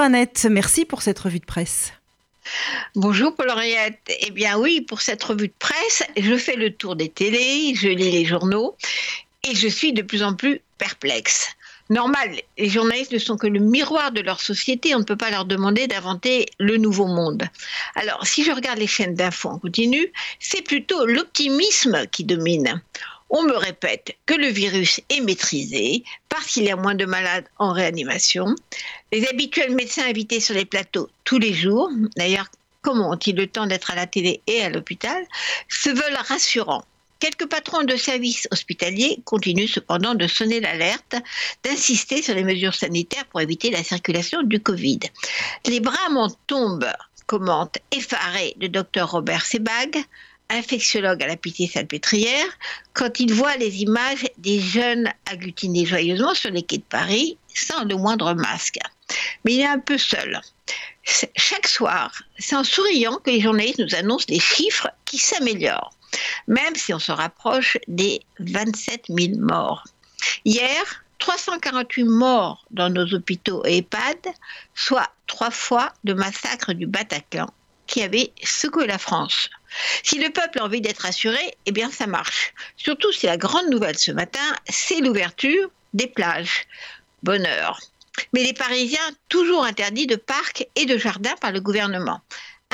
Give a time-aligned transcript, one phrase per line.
[0.00, 1.92] Annette, merci pour cette revue de presse.
[2.94, 4.00] Bonjour Paul-Henriette.
[4.20, 7.88] Eh bien oui, pour cette revue de presse, je fais le tour des télés, je
[7.88, 8.76] lis les journaux
[9.44, 11.50] et je suis de plus en plus perplexe.
[11.90, 15.30] Normal, les journalistes ne sont que le miroir de leur société, on ne peut pas
[15.30, 17.44] leur demander d'inventer le nouveau monde.
[17.96, 22.80] Alors, si je regarde les chaînes d'infos en continu, c'est plutôt l'optimisme qui domine.
[23.30, 27.46] On me répète que le virus est maîtrisé parce qu'il y a moins de malades
[27.58, 28.54] en réanimation.
[29.12, 32.48] Les habituels médecins invités sur les plateaux tous les jours, d'ailleurs,
[32.82, 35.24] comment ont-ils le temps d'être à la télé et à l'hôpital,
[35.68, 36.84] se veulent rassurants.
[37.20, 41.16] Quelques patrons de services hospitaliers continuent cependant de sonner l'alerte,
[41.62, 45.00] d'insister sur les mesures sanitaires pour éviter la circulation du Covid.
[45.66, 46.90] Les bras m'en tombent,
[47.26, 50.02] commente effaré le docteur Robert Sebag,
[50.50, 52.46] infectiologue à la Pitié-Salpêtrière,
[52.92, 57.84] quand il voit les images des jeunes agglutinés joyeusement sur les quais de Paris sans
[57.84, 58.78] le moindre masque.
[59.44, 60.40] Mais il est un peu seul.
[61.36, 65.92] Chaque soir, c'est en souriant que les journalistes nous annoncent les chiffres qui s'améliorent,
[66.46, 69.84] même si on se rapproche des 27 000 morts.
[70.44, 74.28] Hier, 348 morts dans nos hôpitaux et EHPAD,
[74.74, 77.48] soit trois fois le massacre du Bataclan
[77.90, 79.50] qui avait secoué la France.
[80.04, 82.54] Si le peuple a envie d'être assuré, eh bien ça marche.
[82.76, 86.66] Surtout si la grande nouvelle ce matin, c'est l'ouverture des plages.
[87.22, 87.80] Bonheur.
[88.32, 92.20] Mais les Parisiens, toujours interdits de parcs et de jardins par le gouvernement.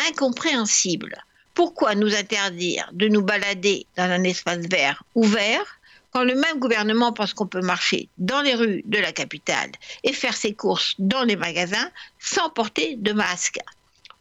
[0.08, 1.16] Incompréhensible.
[1.54, 5.80] Pourquoi nous interdire de nous balader dans un espace vert ouvert
[6.10, 9.70] quand le même gouvernement pense qu'on peut marcher dans les rues de la capitale
[10.04, 13.58] et faire ses courses dans les magasins sans porter de masque?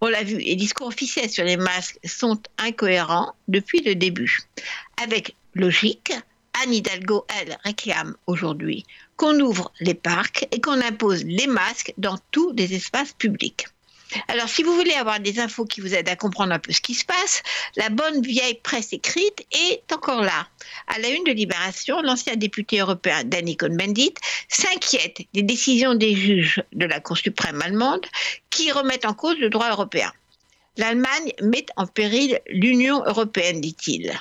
[0.01, 4.39] On l'a vu, les discours officiels sur les masques sont incohérents depuis le début.
[5.01, 6.13] Avec logique,
[6.61, 8.85] Anne Hidalgo, elle, réclame aujourd'hui
[9.17, 13.67] qu'on ouvre les parcs et qu'on impose les masques dans tous les espaces publics.
[14.27, 16.81] Alors, si vous voulez avoir des infos qui vous aident à comprendre un peu ce
[16.81, 17.43] qui se passe,
[17.75, 20.47] la bonne vieille presse écrite est encore là.
[20.87, 24.13] À la une de Libération, l'ancien député européen Danny Cohn-Bendit
[24.47, 28.05] s'inquiète des décisions des juges de la Cour suprême allemande
[28.49, 30.11] qui remettent en cause le droit européen.
[30.77, 34.11] L'Allemagne met en péril l'Union européenne, dit-il.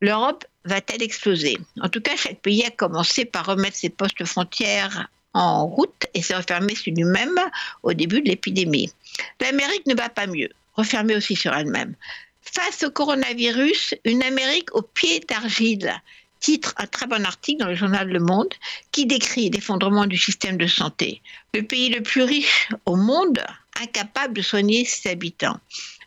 [0.00, 1.58] L'Europe va-t-elle exploser?
[1.80, 6.22] En tout cas, chaque pays a commencé par remettre ses postes frontières en route et
[6.22, 7.38] s'est refermé sur lui-même
[7.82, 8.92] au début de l'épidémie.
[9.40, 11.94] L'Amérique ne va pas mieux, refermée aussi sur elle-même.
[12.42, 15.92] Face au coronavirus, une Amérique au pied d'argile
[16.42, 18.52] titre un très bon article dans le journal Le Monde
[18.90, 21.22] qui décrit l'effondrement du système de santé.
[21.54, 23.40] Le pays le plus riche au monde,
[23.80, 25.58] incapable de soigner ses habitants.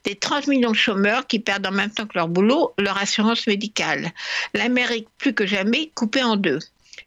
[0.04, 3.48] Des 30 millions de chômeurs qui perdent en même temps que leur boulot leur assurance
[3.48, 4.12] médicale.
[4.54, 6.60] L'Amérique plus que jamais coupée en deux.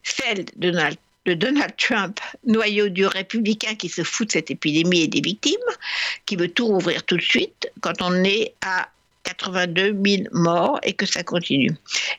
[0.03, 0.97] Celle de Donald
[1.35, 5.55] Donald Trump, noyau du républicain qui se fout de cette épidémie et des victimes,
[6.25, 8.89] qui veut tout rouvrir tout de suite quand on est à
[9.23, 11.75] 82 000 morts et que ça continue.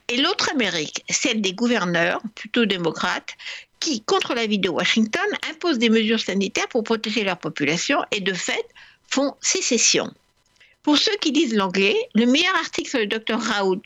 [0.09, 3.37] Et l'autre Amérique, celle des gouverneurs, plutôt démocrates,
[3.81, 8.34] qui, contre l'avis de Washington, imposent des mesures sanitaires pour protéger leur population et de
[8.34, 8.65] fait
[9.09, 10.12] font sécession.
[10.82, 13.82] Pour ceux qui lisent l'anglais, le meilleur article sur le docteur Raoult,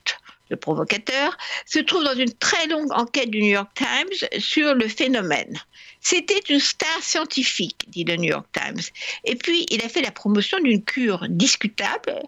[0.51, 4.89] le provocateur, se trouve dans une très longue enquête du New York Times sur le
[4.89, 5.59] phénomène.
[6.01, 8.83] C'était une star scientifique, dit le New York Times.
[9.25, 12.21] Et puis, il a fait la promotion d'une cure discutable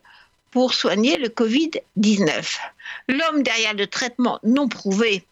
[0.50, 2.58] pour soigner le Covid-19.
[3.08, 5.24] L'homme derrière le traitement non prouvé,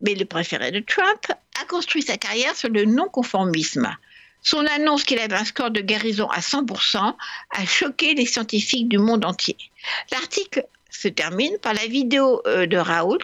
[0.00, 1.26] mais le préféré de Trump,
[1.60, 3.96] a construit sa carrière sur le non-conformisme.
[4.42, 7.14] Son annonce qu'il avait un score de guérison à 100%
[7.50, 9.56] a choqué les scientifiques du monde entier.
[10.10, 13.18] L'article se termine par la vidéo euh, de Raoult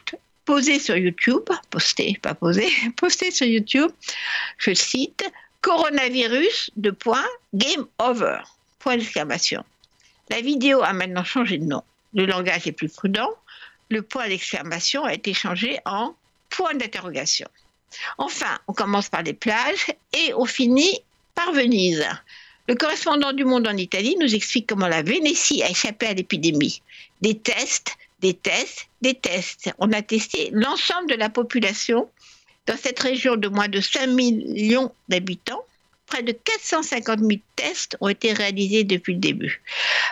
[0.45, 3.91] posée sur YouTube, postée, pas posée, postée sur YouTube,
[4.57, 5.25] je cite,
[5.61, 8.39] coronavirus, de point, game over,
[8.79, 9.65] point d'exclamation.
[10.31, 11.83] La vidéo a maintenant changé de nom.
[12.15, 13.29] Le langage est plus prudent.
[13.91, 16.15] Le point d'exclamation a été changé en
[16.51, 17.49] point d'interrogation.
[18.19, 21.01] Enfin, on commence par les plages et on finit
[21.35, 22.07] par Venise.
[22.69, 26.83] Le correspondant du Monde en Italie nous explique comment la Vénétie a échappé à l'épidémie.
[27.23, 29.71] Des tests, des tests, des tests.
[29.79, 32.11] On a testé l'ensemble de la population
[32.67, 35.65] dans cette région de moins de 5 millions d'habitants.
[36.09, 39.63] Près de 450 000 tests ont été réalisés depuis le début.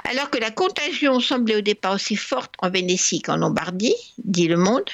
[0.04, 3.94] Alors que la contagion semblait au départ aussi forte en Vénétie qu'en Lombardie,
[4.24, 4.88] dit Le Monde,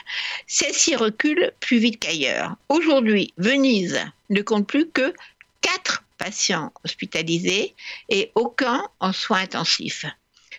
[0.48, 2.56] celle-ci recule plus vite qu'ailleurs.
[2.68, 4.00] Aujourd'hui, Venise
[4.30, 5.14] ne compte plus que
[5.60, 7.74] 4 patients hospitalisés
[8.08, 10.06] et aucun en soins intensifs.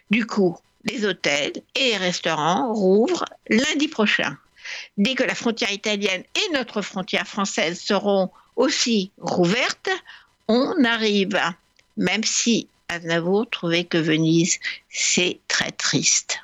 [0.09, 4.37] Du coup, les hôtels et les restaurants rouvrent lundi prochain.
[4.97, 9.89] Dès que la frontière italienne et notre frontière française seront aussi rouvertes,
[10.47, 11.39] on arrive.
[11.95, 16.39] même si Aznavour trouvait que Venise, c'est très triste.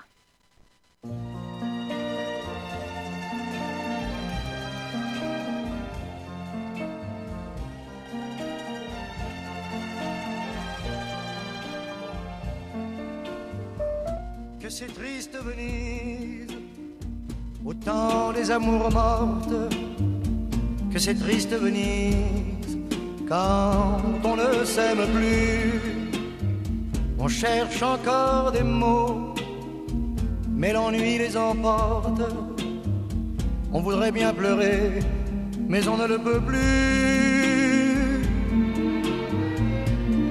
[14.70, 16.56] Que c'est triste Venise,
[17.66, 19.74] autant des amours mortes,
[20.94, 22.78] que c'est triste Venise,
[23.28, 25.72] quand on ne s'aime plus.
[27.18, 29.34] On cherche encore des mots,
[30.48, 32.22] mais l'ennui les emporte.
[33.74, 35.00] On voudrait bien pleurer,
[35.68, 36.60] mais on ne le peut plus.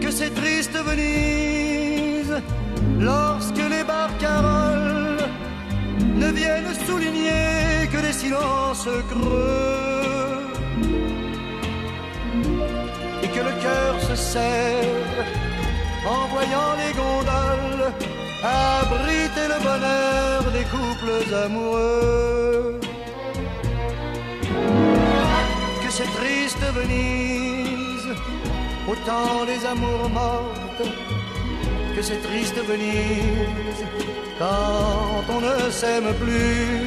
[0.00, 2.40] Que c'est triste Venise,
[3.00, 3.47] lorsque
[4.08, 5.18] barcaroles
[6.22, 10.38] ne viennent souligner que des silences creux
[13.22, 15.24] et que le cœur se serre
[16.14, 17.92] en voyant les gondoles
[18.42, 22.80] abriter le bonheur des couples amoureux.
[25.82, 28.10] Que c'est triste Venise,
[28.92, 30.84] autant les amours mortes,
[31.98, 33.82] que c'est triste Venise,
[34.38, 36.78] quand on ne s'aime plus.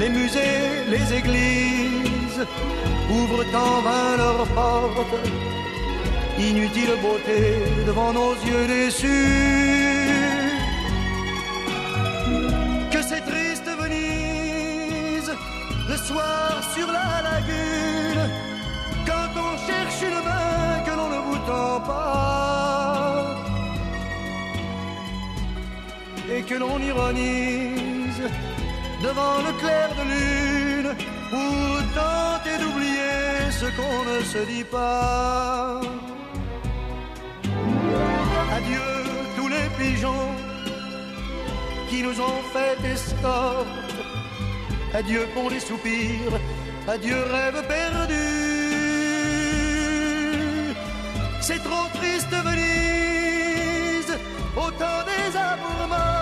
[0.00, 2.42] Les musées, les églises
[3.18, 5.16] ouvrent en vain leurs portes
[6.38, 7.40] inutile beauté
[7.86, 10.10] devant nos yeux déçus.
[12.92, 15.32] Que c'est triste Venise,
[15.90, 18.13] le soir sur la lagune,
[26.48, 28.22] que l'on ironise
[29.02, 30.90] devant le clair de lune
[31.30, 35.80] pour tenter d'oublier ce qu'on ne se dit pas.
[38.56, 38.88] Adieu
[39.36, 40.30] tous les pigeons
[41.88, 43.94] qui nous ont fait escorte.
[44.92, 46.34] Adieu pour les soupirs,
[46.86, 48.26] adieu rêve perdu.
[51.40, 54.18] C'est trop triste Venise,
[54.56, 56.13] autant des amours triste